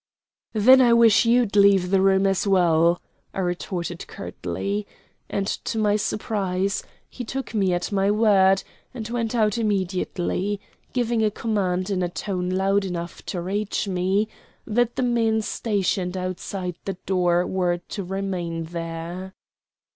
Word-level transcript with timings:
"Then 0.53 0.81
I 0.81 0.93
wish 0.93 1.27
you'd 1.27 1.55
leave 1.55 1.91
the 1.91 2.01
room 2.01 2.25
as 2.25 2.47
well," 2.47 2.99
I 3.35 3.39
retorted 3.41 4.07
curtly, 4.07 4.87
and, 5.29 5.45
to 5.45 5.77
my 5.77 5.95
surprise, 5.95 6.81
he 7.07 7.23
took 7.23 7.53
me 7.53 7.71
at 7.71 7.91
my 7.91 8.09
word, 8.09 8.63
and 8.95 9.07
went 9.09 9.35
out 9.35 9.59
immediately, 9.59 10.59
giving 10.91 11.23
a 11.23 11.29
command, 11.29 11.91
in 11.91 12.01
a 12.01 12.09
tone 12.09 12.49
loud 12.49 12.83
enough 12.83 13.23
to 13.27 13.39
reach 13.41 13.87
me, 13.87 14.27
that 14.65 14.95
the 14.95 15.03
men 15.03 15.43
stationed 15.43 16.17
outside 16.17 16.77
the 16.85 16.97
door 17.05 17.45
were 17.45 17.77
to 17.89 18.03
remain 18.03 18.63
there. 18.63 19.35